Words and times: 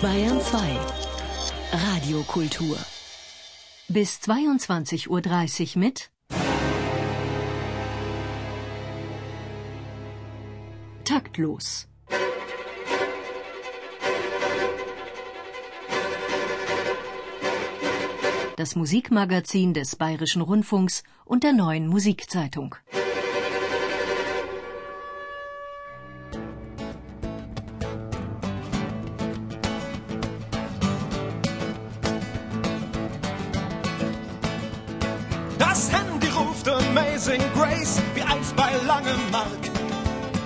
Bayern 0.00 0.40
2 0.40 0.58
Radiokultur 1.72 2.78
bis 3.88 4.18
22.30 4.20 5.76
Uhr 5.76 5.80
mit 5.80 6.10
Taktlos. 11.04 11.86
Das 18.56 18.74
Musikmagazin 18.74 19.74
des 19.74 19.96
Bayerischen 19.96 20.40
Rundfunks 20.40 21.02
und 21.26 21.44
der 21.44 21.52
neuen 21.52 21.88
Musikzeitung. 21.88 22.74
Das 35.58 35.90
Handy 35.90 36.28
ruft 36.28 36.68
Amazing 36.68 37.42
Grace, 37.54 38.00
wie 38.14 38.22
einst 38.22 38.54
bei 38.56 38.70
langem 38.86 39.20
Mark. 39.30 39.46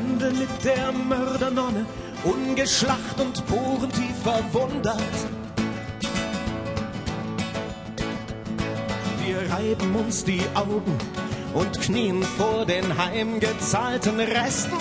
Tändel 0.00 0.32
mit 0.32 0.64
der 0.64 0.92
Mördernonne, 0.92 1.84
ungeschlacht 2.24 3.20
und 3.20 3.44
porentief 3.46 4.16
verwundert. 4.22 4.96
Wir 9.22 9.50
reiben 9.52 9.94
uns 9.96 10.24
die 10.24 10.40
Augen 10.54 10.96
und 11.52 11.78
knien 11.82 12.22
vor 12.22 12.64
den 12.64 12.96
heimgezahlten 12.96 14.20
Resten. 14.20 14.78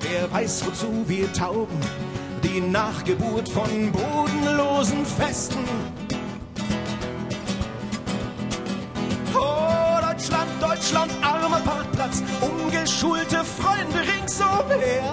Wer 0.00 0.32
weiß, 0.32 0.64
wozu 0.66 1.04
wir 1.06 1.30
taugen, 1.34 1.80
die 2.44 2.62
Nachgeburt 2.62 3.50
von 3.50 3.92
bodenlosen 3.92 5.04
Festen. 5.04 5.89
Ungeschulte 13.02 13.44
Freunde 13.44 14.00
ringsumher. 14.00 15.12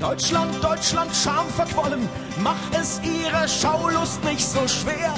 Deutschland, 0.00 0.62
Deutschland, 0.62 1.14
schamverquollen, 1.14 2.08
mach 2.42 2.56
es 2.78 3.00
ihrer 3.02 3.48
Schaulust 3.48 4.22
nicht 4.24 4.46
so 4.46 4.66
schwer. 4.68 5.14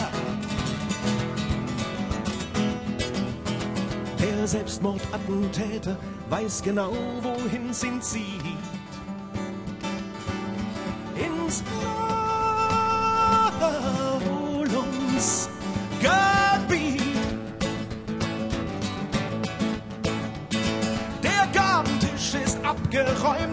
Der 4.18 4.46
Selbstmordattentäter 4.46 5.96
weiß 6.30 6.62
genau, 6.62 6.92
wohin 7.22 7.70
es 7.70 7.84
ihn 7.84 8.00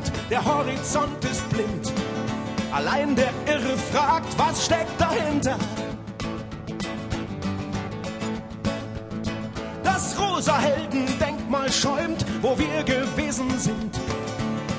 abgeräumt, 0.05 0.11
der 0.29 0.45
Horizont 0.45 1.25
ist 1.25 1.49
blind. 1.49 1.93
Allein 2.71 3.15
der 3.15 3.31
Irre 3.47 3.77
fragt, 3.91 4.37
was 4.37 4.65
steckt 4.65 4.99
dahinter? 4.99 5.57
Das 9.83 10.17
rosa 10.19 10.57
Heldendenkmal 10.57 11.71
schäumt, 11.71 12.25
wo 12.41 12.57
wir 12.57 12.83
gewesen 12.83 13.57
sind. 13.57 13.99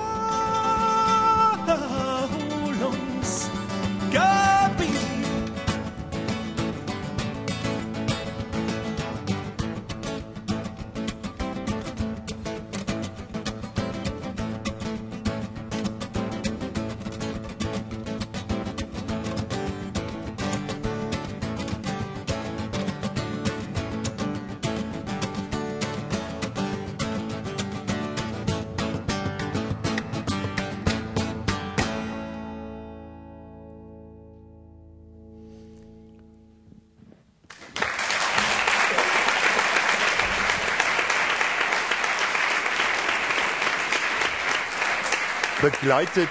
Begleitet, 45.61 46.31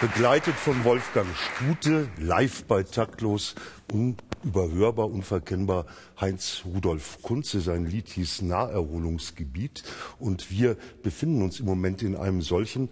begleitet 0.00 0.54
von 0.54 0.82
Wolfgang 0.84 1.26
Stute, 1.36 2.08
live 2.18 2.64
bei 2.64 2.82
Taktlos, 2.82 3.54
unüberhörbar, 3.92 5.10
unverkennbar. 5.10 5.84
Heinz 6.18 6.62
Rudolf 6.64 7.20
Kunze, 7.20 7.60
sein 7.60 7.84
Lied 7.84 8.08
hieß 8.08 8.42
Naherholungsgebiet. 8.42 9.82
Und 10.18 10.50
wir 10.50 10.78
befinden 11.02 11.42
uns 11.42 11.60
im 11.60 11.66
Moment 11.66 12.02
in 12.02 12.16
einem 12.16 12.40
solchen 12.40 12.88